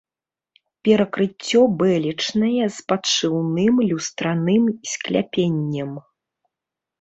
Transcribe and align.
Перакрыццё 0.87 1.59
бэлечнае 1.81 2.65
з 2.77 2.85
падшыўным 2.93 3.75
люстраным 3.91 4.63
скляпеннем. 4.93 5.91